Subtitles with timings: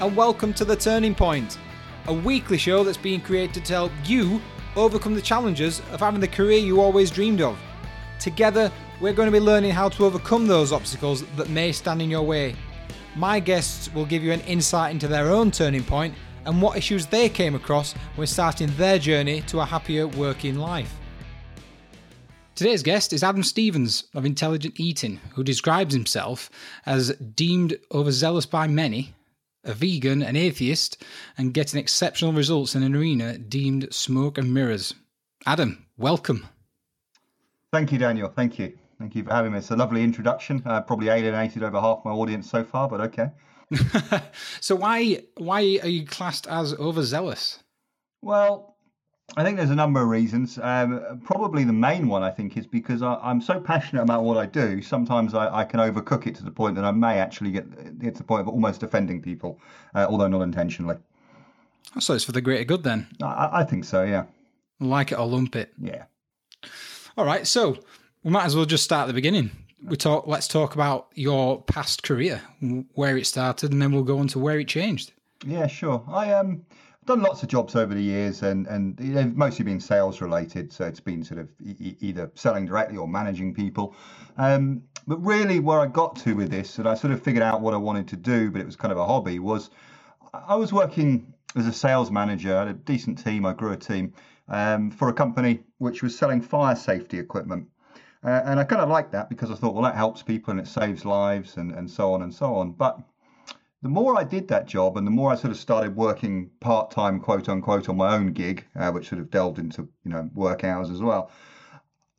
[0.00, 1.58] and welcome to The Turning Point,
[2.06, 4.40] a weekly show that's being created to help you
[4.76, 7.58] overcome the challenges of having the career you always dreamed of.
[8.20, 8.70] Together,
[9.00, 12.22] we're going to be learning how to overcome those obstacles that may stand in your
[12.22, 12.54] way.
[13.16, 17.06] My guests will give you an insight into their own turning point and what issues
[17.06, 20.94] they came across when starting their journey to a happier working life.
[22.54, 26.50] Today's guest is Adam Stevens of Intelligent Eating, who describes himself
[26.86, 29.14] as deemed overzealous by many,
[29.64, 31.02] a vegan, an atheist,
[31.36, 34.94] and getting exceptional results in an arena deemed smoke and mirrors.
[35.46, 36.46] Adam, welcome.
[37.72, 38.28] Thank you, Daniel.
[38.28, 38.78] Thank you.
[38.98, 39.58] Thank you for having me.
[39.58, 40.62] It's a lovely introduction.
[40.66, 43.30] Uh, probably alienated over half my audience so far, but okay.
[44.60, 47.62] so why why are you classed as overzealous?
[48.22, 48.67] Well,
[49.36, 50.58] I think there's a number of reasons.
[50.62, 54.38] Um, probably the main one, I think, is because I, am so passionate about what
[54.38, 54.80] I do.
[54.80, 58.14] Sometimes I, I, can overcook it to the point that I may actually get, get
[58.14, 59.60] to the point of almost offending people,
[59.94, 60.96] uh, although not intentionally.
[62.00, 63.06] So it's for the greater good then?
[63.22, 64.24] I, I think so, yeah.
[64.80, 65.72] Like it or lump it?
[65.80, 66.04] Yeah.
[67.16, 67.78] All right, so
[68.22, 69.50] we might as well just start at the beginning.
[69.82, 70.26] We talk.
[70.26, 72.42] Let's talk about your past career,
[72.94, 75.12] where it started, and then we'll go on to where it changed.
[75.46, 76.04] Yeah, sure.
[76.08, 76.64] I um
[77.08, 80.72] done lots of jobs over the years, and and they've mostly been sales related.
[80.72, 83.94] So it's been sort of e- either selling directly or managing people.
[84.36, 87.60] Um, but really, where I got to with this, and I sort of figured out
[87.60, 89.38] what I wanted to do, but it was kind of a hobby.
[89.38, 89.70] Was
[90.32, 92.54] I was working as a sales manager.
[92.54, 93.46] I had a decent team.
[93.46, 94.12] I grew a team
[94.48, 97.66] um, for a company which was selling fire safety equipment.
[98.22, 100.60] Uh, and I kind of liked that because I thought, well, that helps people and
[100.60, 102.72] it saves lives and, and so on and so on.
[102.72, 103.00] But
[103.82, 106.90] the more I did that job and the more I sort of started working part
[106.90, 110.28] time, quote unquote, on my own gig, uh, which sort of delved into you know
[110.34, 111.30] work hours as well,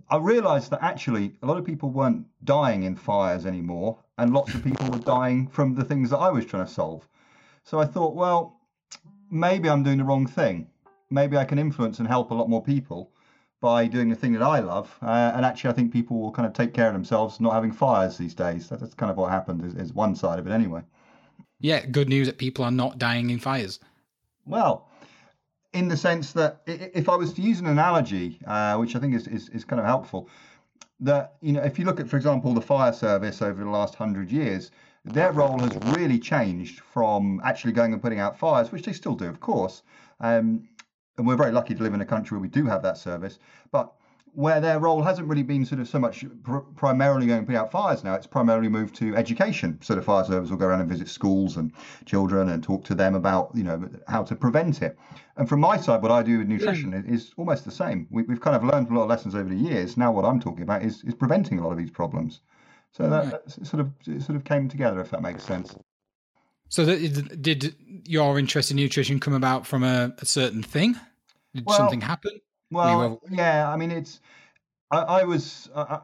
[0.10, 4.54] I realised that actually a lot of people weren't dying in fires anymore, and lots
[4.54, 7.08] of people were dying from the things that I was trying to solve.
[7.64, 8.60] So I thought, well,
[9.30, 10.68] maybe I'm doing the wrong thing.
[11.12, 13.12] Maybe I can influence and help a lot more people
[13.62, 14.98] by doing the thing that I love.
[15.02, 17.72] Uh, and actually, I think people will kind of take care of themselves, not having
[17.72, 18.70] fires these days.
[18.70, 19.66] That's kind of what happened.
[19.66, 20.82] Is, is one side of it anyway.
[21.60, 23.80] Yeah, good news that people are not dying in fires.
[24.46, 24.90] Well,
[25.74, 29.14] in the sense that if I was to use an analogy, uh, which I think
[29.14, 30.30] is, is, is kind of helpful,
[31.02, 33.96] that you know, if you look at, for example, the fire service over the last
[33.96, 34.72] hundred years,
[35.06, 39.16] their role has really changed from actually going and putting out fires, which they still
[39.16, 39.84] do, of course.
[40.20, 40.68] Um,
[41.18, 43.40] and we're very lucky to live in a country where we do have that service.
[43.72, 43.94] But
[44.34, 47.56] where their role hasn't really been sort of so much pr- primarily going to put
[47.56, 48.16] out fires now.
[48.16, 49.80] It's primarily moved to education.
[49.82, 51.72] So the fire service will go around and visit schools and
[52.06, 54.98] children and talk to them about you know how to prevent it.
[55.38, 57.14] And from my side, what I do with nutrition yeah.
[57.14, 58.08] is almost the same.
[58.10, 59.98] We, have kind of learned a lot of lessons over the years.
[59.98, 62.42] Now what I'm talking about is is preventing a lot of these problems.
[62.92, 63.32] So that, mm.
[63.32, 65.76] that sort of sort of came together, if that makes sense.
[66.70, 67.76] So that, did
[68.06, 70.96] your interest in nutrition come about from a, a certain thing?
[71.56, 72.40] Did well, something happen?
[72.72, 73.72] Well, yeah.
[73.72, 74.20] I mean, it's.
[74.92, 75.70] I, I was.
[75.76, 76.02] I,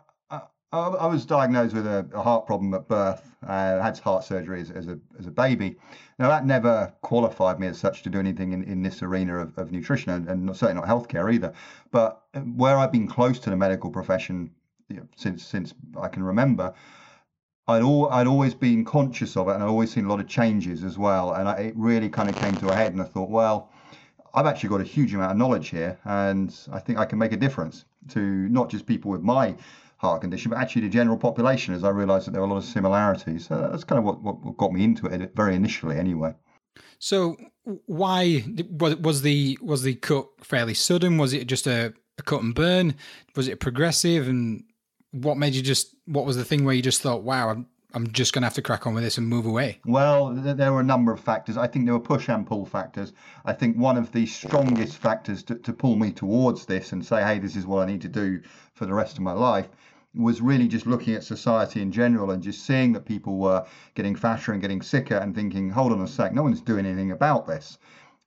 [0.75, 3.31] I, I, was diagnosed with a, a heart problem at birth.
[3.47, 5.77] Uh, I had heart surgery as, as, a as a baby.
[6.19, 9.57] Now that never qualified me as such to do anything in, in this arena of,
[9.57, 11.53] of nutrition, and, and certainly not healthcare either.
[11.91, 14.51] But um, where I've been close to the medical profession
[14.89, 16.73] you know, since since I can remember,
[17.67, 20.27] I'd all I'd always been conscious of it, and I'd always seen a lot of
[20.27, 21.33] changes as well.
[21.33, 23.69] And I, it really kind of came to a head, and I thought, well
[24.35, 27.31] I've actually got a huge amount of knowledge here, and I think I can make
[27.31, 29.55] a difference to not just people with my
[29.97, 32.57] heart condition, but actually the general population, as I realised that there are a lot
[32.57, 33.47] of similarities.
[33.47, 36.33] So that's kind of what, what got me into it very initially, anyway.
[36.99, 41.17] So, why was the was the cut fairly sudden?
[41.17, 42.95] Was it just a, a cut and burn?
[43.35, 44.27] Was it progressive?
[44.27, 44.65] And
[45.11, 45.95] what made you just?
[46.05, 48.61] What was the thing where you just thought, "Wow, I'm just going to have to
[48.61, 49.79] crack on with this and move away?
[49.85, 51.55] Well, there were a number of factors.
[51.55, 53.13] I think there were push and pull factors.
[53.45, 57.23] I think one of the strongest factors to, to pull me towards this and say,
[57.23, 58.41] hey, this is what I need to do
[58.73, 59.69] for the rest of my life
[60.13, 63.65] was really just looking at society in general and just seeing that people were
[63.95, 67.11] getting fatter and getting sicker and thinking, hold on a sec, no one's doing anything
[67.11, 67.77] about this.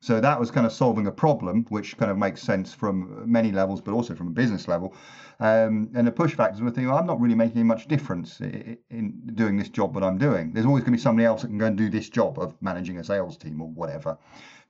[0.00, 3.50] So that was kind of solving a problem, which kind of makes sense from many
[3.50, 4.94] levels, but also from a business level.
[5.40, 8.78] Um, and the push factors were thinking, well, I'm not really making much difference in,
[8.90, 10.52] in doing this job that I'm doing.
[10.52, 12.54] There's always going to be somebody else that can go and do this job of
[12.60, 14.18] managing a sales team or whatever.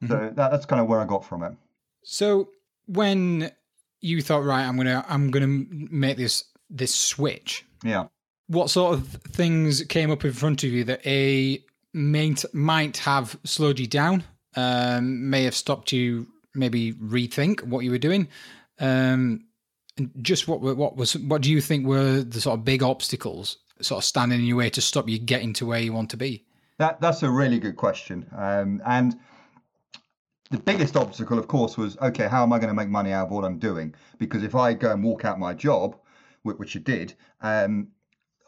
[0.03, 0.09] Mm-hmm.
[0.09, 1.53] So that, that's kind of where I got from it.
[2.05, 2.49] So
[2.87, 3.51] when
[4.01, 7.65] you thought, right, I'm gonna I'm gonna make this this switch.
[7.85, 8.07] Yeah.
[8.47, 13.39] What sort of things came up in front of you that a might might have
[13.45, 14.25] slowed you down,
[14.57, 18.29] um, may have stopped you, maybe rethink what you were doing?
[18.81, 19.45] Um,
[20.23, 23.99] just what what was what do you think were the sort of big obstacles sort
[23.99, 26.45] of standing in your way to stop you getting to where you want to be?
[26.79, 28.27] That that's a really good question.
[28.37, 29.19] Um, and
[30.51, 32.29] the biggest obstacle, of course, was okay.
[32.29, 33.95] How am I going to make money out of what I'm doing?
[34.19, 35.97] Because if I go and walk out my job,
[36.43, 37.89] which I did, um,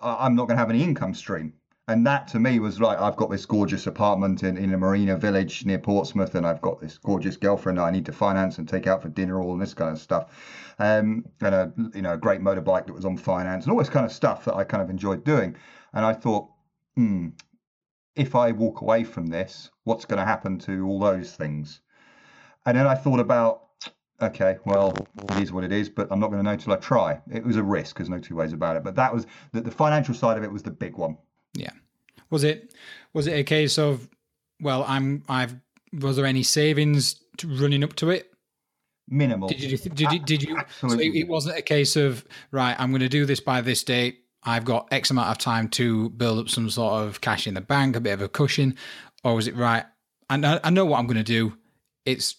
[0.00, 1.52] I'm not going to have any income stream.
[1.90, 5.16] And that to me was like, I've got this gorgeous apartment in, in a marina
[5.16, 8.86] village near Portsmouth, and I've got this gorgeous girlfriend I need to finance and take
[8.86, 10.30] out for dinner, all this kind of stuff.
[10.78, 13.88] Um, and a you know a great motorbike that was on finance, and all this
[13.88, 15.56] kind of stuff that I kind of enjoyed doing.
[15.92, 16.48] And I thought,
[16.94, 17.30] hmm,
[18.14, 21.80] if I walk away from this, what's going to happen to all those things?
[22.66, 23.62] And then I thought about,
[24.22, 24.94] okay, well,
[25.30, 27.20] it is what it is, but I'm not going to know till I try.
[27.32, 27.96] It was a risk.
[27.96, 28.84] There's no two ways about it.
[28.84, 31.16] But that was the, the financial side of it was the big one.
[31.54, 31.72] Yeah.
[32.30, 32.74] Was it
[33.12, 34.08] was it a case of
[34.60, 35.54] well, I'm I've
[35.92, 38.32] was there any savings running up to it?
[39.08, 39.48] Minimal.
[39.48, 40.56] Did you did you did you?
[40.56, 41.06] Absolutely.
[41.06, 42.76] So it, it wasn't a case of right.
[42.78, 44.20] I'm going to do this by this date.
[44.42, 47.60] I've got X amount of time to build up some sort of cash in the
[47.60, 48.76] bank, a bit of a cushion,
[49.22, 49.84] or was it right?
[50.30, 51.56] I know, I know what I'm going to do.
[52.06, 52.36] It's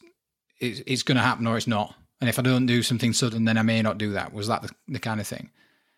[0.60, 1.96] it's, it's going to happen or it's not.
[2.22, 4.32] And if I don't do something sudden, then I may not do that.
[4.32, 5.50] Was that the, the kind of thing?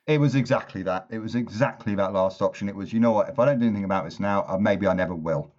[0.06, 1.08] It was exactly that.
[1.10, 2.68] It was exactly that last option.
[2.68, 4.86] It was, you know what, if I don't do anything about this now, uh, maybe
[4.88, 5.52] I never will.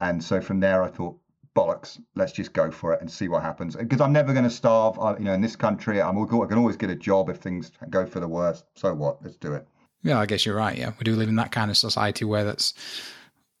[0.00, 1.18] And so from there, I thought,
[1.56, 3.74] bollocks, let's just go for it and see what happens.
[3.74, 4.98] Because I'm never going to starve.
[5.00, 7.72] I, you know, in this country, I'm, I can always get a job if things
[7.90, 8.64] go for the worst.
[8.76, 9.22] So what?
[9.22, 9.66] Let's do it.
[10.04, 10.78] Yeah, I guess you're right.
[10.78, 12.74] Yeah, we do live in that kind of society where that's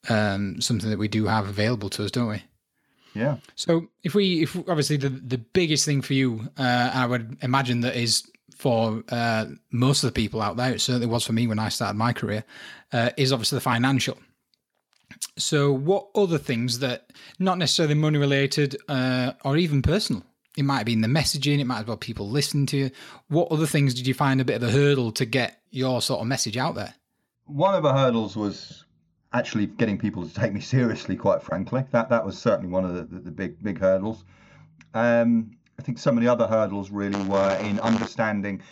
[0.08, 2.44] um, something that we do have available to us, don't we?
[3.14, 3.38] Yeah.
[3.56, 7.80] So if we, if obviously the the biggest thing for you, uh, I would imagine
[7.80, 11.46] that is for uh, most of the people out there, it certainly was for me
[11.46, 12.44] when I started my career,
[12.92, 14.18] uh, is obviously the financial.
[15.36, 20.24] So, what other things that not necessarily money related uh, or even personal?
[20.56, 22.90] It might have been the messaging, it might have been people listening to you.
[23.28, 26.20] What other things did you find a bit of a hurdle to get your sort
[26.20, 26.94] of message out there?
[27.46, 28.84] One of the hurdles was
[29.32, 31.84] actually getting people to take me seriously, quite frankly.
[31.92, 34.24] That that was certainly one of the, the, the big big hurdles.
[34.94, 38.62] Um, I think some of the other hurdles really were in understanding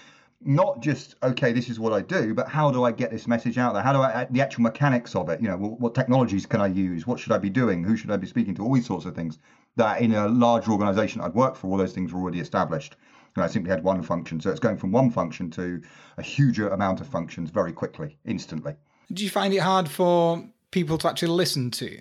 [0.44, 3.56] not just okay this is what i do but how do i get this message
[3.56, 3.82] out there?
[3.82, 5.40] How do i the actual mechanics of it?
[5.40, 7.06] You know what, technologies can i use?
[7.06, 7.82] What should i be doing?
[7.82, 8.62] Who should i be speaking to?
[8.62, 9.38] All these sorts of things
[9.76, 12.96] that in a larger organization i'd work for all those things were already established.
[13.34, 14.40] And i simply had one function.
[14.40, 15.80] So it's going from one function to
[16.18, 18.74] a huger amount of functions very quickly instantly.
[19.12, 22.00] Do you find it hard for people to actually listen to you?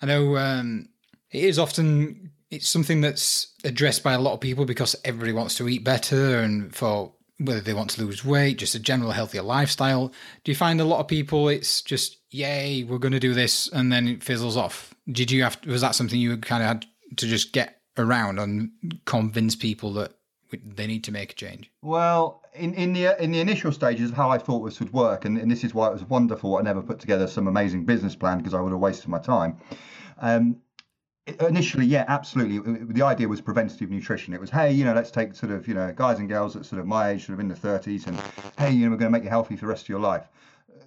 [0.00, 0.88] I know um,
[1.30, 5.56] it is often it's something that's addressed by a lot of people because everybody wants
[5.56, 9.42] to eat better and for whether they want to lose weight, just a general healthier
[9.42, 10.08] lifestyle.
[10.42, 13.68] Do you find a lot of people it's just yay, we're going to do this,
[13.68, 14.94] and then it fizzles off?
[15.10, 16.86] Did you have was that something you kind of had
[17.16, 18.70] to just get around and
[19.04, 20.14] convince people that
[20.50, 21.70] they need to make a change?
[21.82, 25.24] Well, in, in the in the initial stages of how I thought this would work,
[25.24, 26.56] and, and this is why it was wonderful.
[26.56, 29.56] I never put together some amazing business plan because I would have wasted my time.
[30.20, 30.56] Um,
[31.40, 32.58] initially, yeah, absolutely.
[32.92, 34.34] The idea was preventative nutrition.
[34.34, 36.66] It was, hey, you know, let's take sort of, you know, guys and girls at
[36.66, 38.20] sort of my age, sort of in the 30s, and
[38.58, 40.28] hey, you know, we're going to make you healthy for the rest of your life.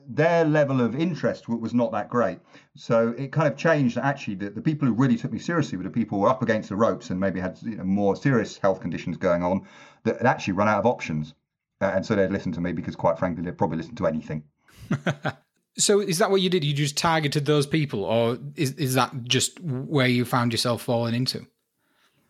[0.07, 2.39] Their level of interest was not that great.
[2.75, 3.97] So it kind of changed.
[3.97, 6.41] Actually, the, the people who really took me seriously were the people who were up
[6.41, 9.67] against the ropes and maybe had you know, more serious health conditions going on
[10.03, 11.33] that had actually run out of options.
[11.79, 14.43] And so they'd listen to me because, quite frankly, they'd probably listen to anything.
[15.77, 16.63] So is that what you did?
[16.63, 21.15] You just targeted those people, or is is that just where you found yourself falling
[21.15, 21.47] into?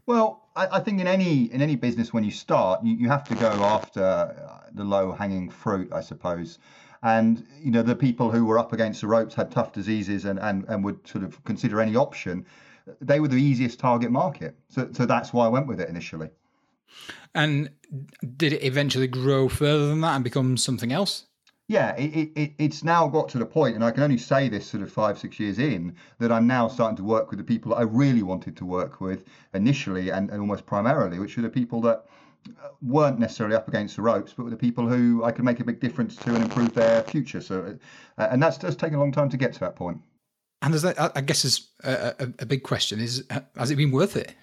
[0.06, 3.24] Well, I, I think in any in any business when you start, you, you have
[3.26, 6.60] to go after uh, the low hanging fruit, I suppose.
[7.04, 10.40] And you know the people who were up against the ropes had tough diseases and,
[10.40, 12.46] and, and would sort of consider any option.
[13.00, 16.30] They were the easiest target market, so so that's why I went with it initially.
[17.34, 17.72] And
[18.38, 21.28] did it eventually grow further than that and become something else?
[21.72, 24.68] Yeah, it, it, it's now got to the point, and I can only say this
[24.68, 27.72] sort of five, six years in, that I'm now starting to work with the people
[27.72, 29.24] that I really wanted to work with
[29.54, 32.08] initially and, and almost primarily, which are the people that
[32.50, 35.62] uh, weren't necessarily up against the ropes, but were the people who I could make
[35.62, 37.40] a big difference to and improve their future.
[37.40, 37.78] So,
[38.18, 40.02] uh, and that's just taken a long time to get to that point.
[40.62, 43.24] And that, I guess, is a, a, a big question: is
[43.56, 44.36] has it been worth it?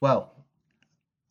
[0.00, 0.37] Well,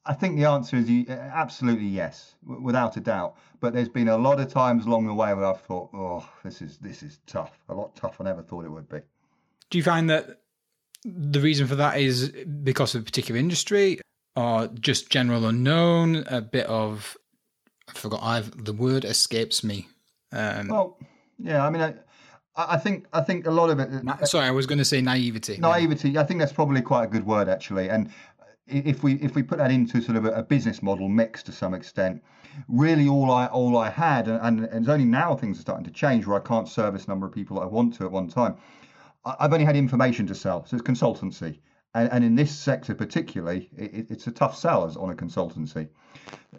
[0.08, 3.36] I think the answer is absolutely yes, without a doubt.
[3.60, 6.62] But there's been a lot of times along the way where I've thought, oh, this
[6.62, 9.00] is this is tough, a lot tougher than I ever thought it would be.
[9.70, 10.42] Do you find that
[11.04, 12.30] the reason for that is
[12.64, 14.00] because of a particular industry,
[14.36, 16.24] or just general unknown?
[16.28, 17.18] A bit of
[17.90, 18.22] I forgot.
[18.24, 19.88] I've the word escapes me.
[20.32, 20.98] Um, well,
[21.38, 21.82] yeah, I mean.
[21.82, 21.94] I,
[22.58, 24.28] I think I think a lot of it.
[24.28, 25.58] Sorry, I was going to say naivety.
[25.58, 26.18] Naivety.
[26.18, 27.88] I think that's probably quite a good word actually.
[27.90, 28.10] And
[28.68, 31.52] if we if we put that into sort of a, a business model mix to
[31.52, 32.22] some extent,
[32.68, 35.92] really all I all I had, and, and it's only now things are starting to
[35.92, 38.28] change where I can't service a number of people that I want to at one
[38.28, 38.56] time.
[39.26, 41.60] I've only had information to sell, so it's consultancy.
[41.94, 45.90] And, and in this sector particularly, it, it's a tough sell as on a consultancy.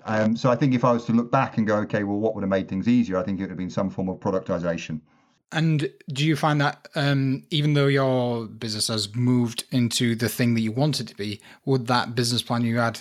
[0.04, 2.34] Um, so I think if I was to look back and go, okay, well, what
[2.34, 3.18] would have made things easier?
[3.18, 5.00] I think it would have been some form of productization.
[5.50, 10.54] And do you find that um, even though your business has moved into the thing
[10.54, 13.00] that you want it to be, would that business plan you had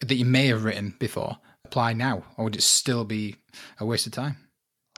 [0.00, 3.36] that you may have written before apply now, or would it still be
[3.78, 4.36] a waste of time?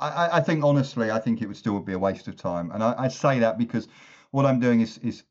[0.00, 2.82] I, I think honestly, I think it would still be a waste of time, and
[2.82, 3.88] I, I say that because
[4.30, 5.25] what I'm doing is is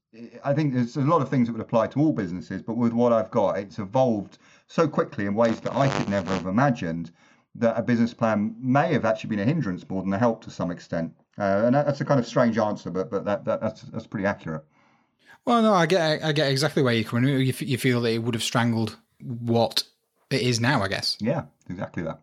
[0.43, 2.93] I think there's a lot of things that would apply to all businesses, but with
[2.93, 4.37] what I've got, it's evolved
[4.67, 7.11] so quickly in ways that I could never have imagined
[7.59, 10.49] that a business plan may have actually been a hindrance more than a help to
[10.49, 11.13] some extent.
[11.37, 14.25] Uh, and that's a kind of strange answer, but but that, that that's that's pretty
[14.25, 14.63] accurate.
[15.45, 17.29] Well, no, I get I get exactly where you're coming.
[17.29, 19.83] You, you feel that it would have strangled what
[20.29, 21.17] it is now, I guess.
[21.19, 22.19] Yeah, exactly that.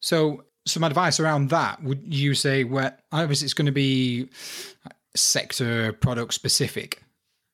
[0.00, 2.64] So, some advice around that would you say?
[2.64, 4.28] Where obviously it's going to be
[5.14, 7.02] sector product specific,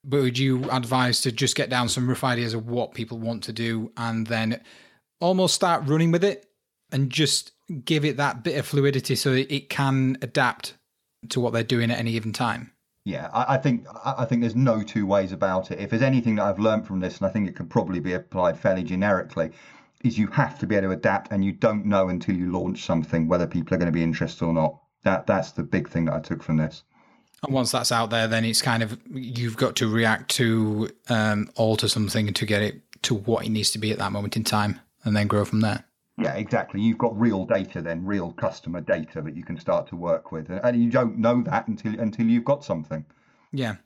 [0.05, 3.45] but would you advise to just get down some rough ideas of what people want
[3.45, 4.61] to do and then
[5.21, 6.48] almost start running with it
[6.93, 7.53] and just
[7.85, 10.75] give it that bit of fluidity so it can adapt
[11.29, 12.73] to what they're doing at any given time?
[13.05, 15.81] Yeah, I, I, think I think there's no two ways about it.
[15.81, 18.13] If there's anything that I've learned from this, and I think it can probably be
[18.13, 19.51] applied fairly generically,
[20.05, 22.85] is you have to be able to adapt, and you don't know until you launch
[22.85, 24.79] something whether people are going to be interested or not.
[25.05, 26.85] That that's the big thing that I took from this.
[27.43, 31.49] And once that's out there, then it's kind of you've got to react to um,
[31.57, 34.45] alter something to get it to what it needs to be at that moment in
[34.45, 35.85] time, and then grow from there.
[36.19, 36.81] Yeah, exactly.
[36.81, 40.51] You've got real data then, real customer data that you can start to work with,
[40.51, 43.05] and you don't know that until until you've got something.
[43.53, 43.77] Yeah,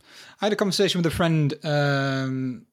[0.40, 2.66] I had a conversation with a friend um,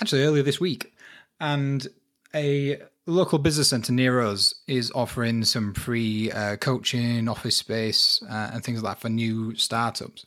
[0.00, 0.92] actually earlier this week,
[1.38, 1.86] and
[2.34, 8.50] a local business centre near us is offering some free uh, coaching, office space, uh,
[8.52, 10.26] and things like that for new startups.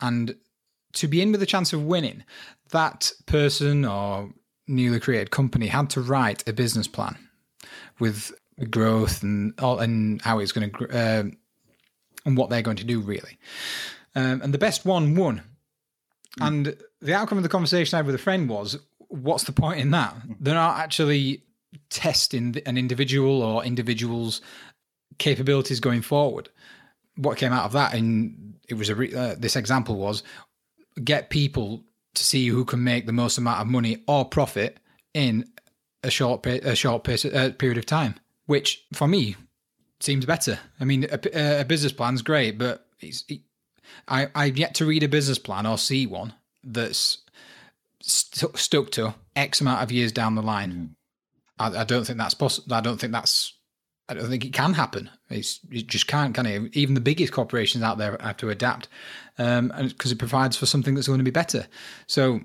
[0.00, 0.36] And
[0.92, 2.22] to be in with a chance of winning,
[2.70, 4.30] that person or
[4.68, 7.18] newly created company had to write a business plan
[7.98, 8.32] with
[8.70, 11.22] growth and all, and how it's going to uh,
[12.24, 13.38] and what they're going to do really.
[14.14, 15.42] Um, and the best one won.
[16.38, 16.46] Mm.
[16.46, 19.80] And the outcome of the conversation I had with a friend was, what's the point
[19.80, 20.12] in that?
[20.12, 20.32] Hmm.
[20.40, 21.42] They're not actually
[21.88, 24.40] testing an individual or individuals'
[25.18, 26.48] capabilities going forward.
[27.16, 30.22] What came out of that, and it was a re- uh, this example was
[31.02, 31.84] get people
[32.14, 34.78] to see who can make the most amount of money or profit
[35.14, 35.44] in
[36.02, 38.14] a short a short uh, period of time,
[38.46, 39.36] which for me
[40.00, 40.58] seems better.
[40.80, 43.40] I mean, a, a business plan's great, but it's, it,
[44.08, 47.18] I I've yet to read a business plan or see one that's
[48.00, 50.72] st- stuck to X amount of years down the line.
[50.72, 50.90] Mm.
[51.58, 52.74] I, I, don't think that's possible.
[52.74, 53.54] I don't think that's.
[54.08, 55.08] I don't think it can happen.
[55.28, 56.34] It's it just can't.
[56.34, 56.76] Can it?
[56.76, 58.88] Even the biggest corporations out there have to adapt,
[59.38, 61.66] um, because it provides for something that's going to be better.
[62.06, 62.40] So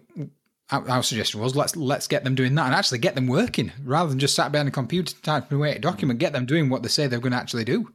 [0.72, 4.10] our, suggestion was let's let's get them doing that and actually get them working rather
[4.10, 6.20] than just sat behind a computer typing away a document.
[6.20, 7.92] Get them doing what they say they're going to actually do.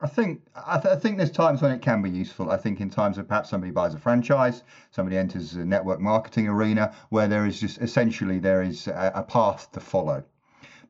[0.00, 2.50] I think I, th- I, think there's times when it can be useful.
[2.50, 6.48] I think in times of perhaps somebody buys a franchise, somebody enters a network marketing
[6.48, 10.22] arena where there is just essentially there is a, a path to follow.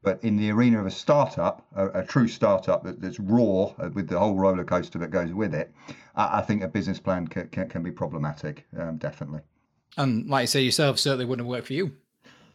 [0.03, 4.09] But in the arena of a startup, a, a true startup that, that's raw with
[4.09, 5.73] the whole roller coaster that goes with it,
[6.15, 9.41] I, I think a business plan can, can, can be problematic, um, definitely.
[9.97, 11.93] And like you say yourself, certainly wouldn't have worked for you.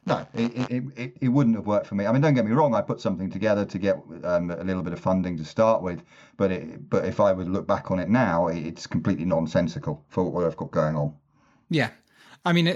[0.05, 2.07] No, it, it, it, it, wouldn't have worked for me.
[2.07, 2.73] I mean, don't get me wrong.
[2.73, 6.01] I put something together to get um, a little bit of funding to start with,
[6.37, 10.23] but it, but if I would look back on it now, it's completely nonsensical for
[10.23, 11.13] what I've got going on.
[11.69, 11.91] Yeah,
[12.43, 12.75] I mean,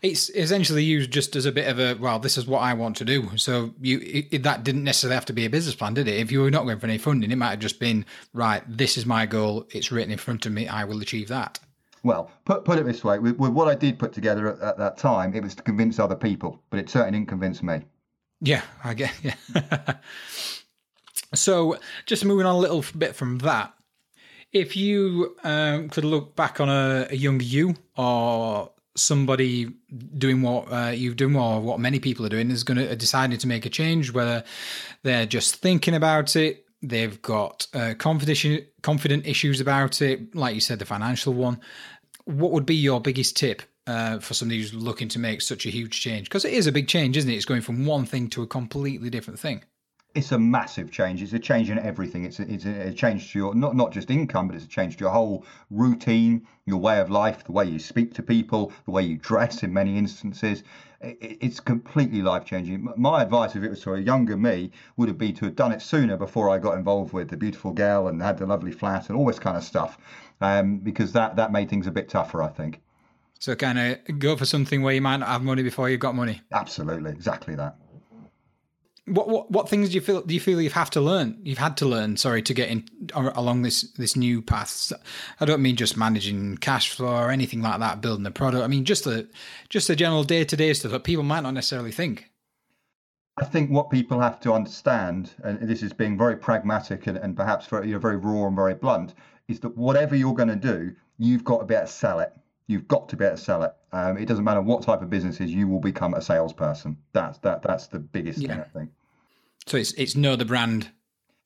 [0.00, 2.96] it's essentially used just as a bit of a well, this is what I want
[2.96, 3.36] to do.
[3.36, 6.16] So you that didn't necessarily have to be a business plan, did it?
[6.16, 8.62] If you were not going for any funding, it might have just been right.
[8.66, 9.66] This is my goal.
[9.70, 10.66] It's written in front of me.
[10.68, 11.60] I will achieve that.
[12.02, 14.78] Well, put put it this way: with, with what I did put together at, at,
[14.78, 17.82] that time, it was to convince other people, but it certainly didn't convince me.
[18.40, 19.12] Yeah, I get.
[19.22, 19.94] Yeah.
[21.34, 23.72] so, just moving on a little bit from that,
[24.52, 29.72] if you um, could look back on a, a younger you or somebody
[30.18, 33.38] doing what uh, you've done or what many people are doing is going to deciding
[33.38, 34.44] to make a change, whether
[35.02, 40.60] they're just thinking about it, they've got uh, confident confident issues about it, like you
[40.60, 41.60] said, the financial one
[42.24, 45.70] what would be your biggest tip uh, for somebody who's looking to make such a
[45.70, 46.28] huge change?
[46.28, 47.34] Because it is a big change, isn't it?
[47.34, 49.62] It's going from one thing to a completely different thing.
[50.14, 51.22] it's a massive change.
[51.22, 52.24] It's a change in everything.
[52.24, 54.96] It's a, it's a change to your not not just income, but it's a change
[54.96, 58.90] to your whole routine, your way of life, the way you speak to people, the
[58.90, 59.62] way you dress.
[59.62, 60.62] In many instances,
[61.02, 62.88] it's completely life changing.
[62.96, 65.72] My advice, if it was to a younger me, would have been to have done
[65.72, 69.08] it sooner before I got involved with the beautiful girl and had the lovely flat
[69.08, 69.98] and all this kind of stuff,
[70.40, 72.80] um, because that that made things a bit tougher, I think.
[73.40, 76.14] So kind of go for something where you might not have money before you've got
[76.14, 76.40] money.
[76.52, 77.76] Absolutely, exactly that.
[79.06, 81.58] What, what what things do you feel do you feel you've have to learn you've
[81.58, 84.92] had to learn sorry to get in along this this new path?
[85.40, 88.62] I don't mean just managing cash flow or anything like that building the product.
[88.62, 89.28] I mean just the
[89.68, 92.30] just the general day to day stuff that people might not necessarily think.
[93.38, 97.36] I think what people have to understand and this is being very pragmatic and, and
[97.36, 99.14] perhaps very, you know, very raw and very blunt
[99.48, 102.32] is that whatever you're going to do you've got to be able to sell it
[102.66, 103.72] You've got to be able to sell it.
[103.92, 106.96] Um, it doesn't matter what type of business is, you will become a salesperson.
[107.12, 107.62] That's that.
[107.62, 108.48] That's the biggest yeah.
[108.48, 108.90] thing I think.
[109.66, 110.90] So it's it's know the brand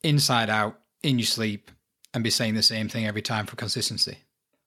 [0.03, 1.71] inside out in your sleep
[2.15, 4.19] and be saying the same thing every time for consistency.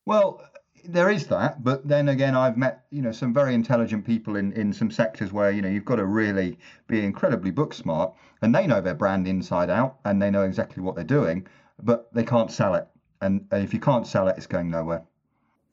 [0.06, 0.44] Well,
[0.86, 4.51] there is that, but then again, I've met you know some very intelligent people in
[4.53, 8.53] in some sectors where you know you've got to really be incredibly book smart, and
[8.53, 11.48] they know their brand inside out, and they know exactly what they're doing,
[11.82, 12.88] but they can't sell it.
[13.22, 15.03] And, and if you can't sell it, it's going nowhere.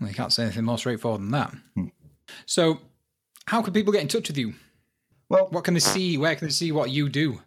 [0.01, 1.55] You can't say anything more straightforward than that.
[1.75, 1.87] Hmm.
[2.45, 2.81] So,
[3.47, 4.55] how can people get in touch with you?
[5.29, 6.19] Well, what can they see?
[6.19, 7.41] Where can they see what you do?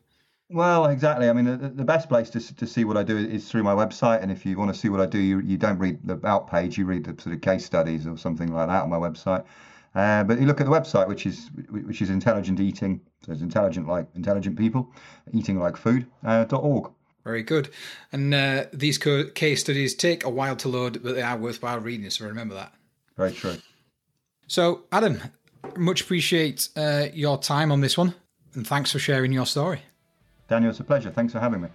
[0.52, 1.30] Well, exactly.
[1.30, 3.74] I mean, the, the best place to, to see what I do is through my
[3.74, 4.24] website.
[4.24, 6.50] And if you want to see what I do, you, you don't read the about
[6.50, 9.46] page, you read the sort of case studies or something like that on my website.
[9.94, 13.02] Uh, but you look at the website, which is which is intelligent eating.
[13.26, 14.92] So it's intelligent like intelligent people,
[15.34, 16.08] eating like food.
[16.24, 16.92] Uh, .org.
[17.24, 17.70] Very good.
[18.12, 21.80] And uh, these co- case studies take a while to load, but they are worthwhile
[21.80, 22.10] reading.
[22.10, 22.74] So remember that.
[23.18, 23.58] Very true.
[24.48, 25.22] So, Adam,
[25.78, 28.16] much appreciate uh, your time on this one,
[28.56, 29.82] and thanks for sharing your story.
[30.48, 31.12] Daniel, it's a pleasure.
[31.12, 31.70] Thanks for having me.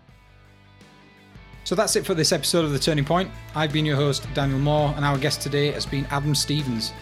[1.65, 3.31] So that's it for this episode of The Turning Point.
[3.55, 6.93] I've been your host, Daniel Moore, and our guest today has been Adam Stevens.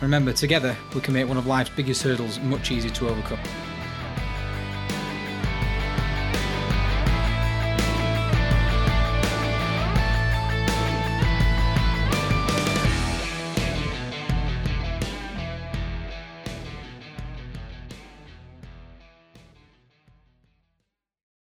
[0.00, 3.40] Remember, together we can make one of life's biggest hurdles much easier to overcome.